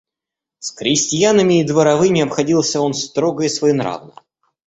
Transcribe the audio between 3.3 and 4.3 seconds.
и своенравно.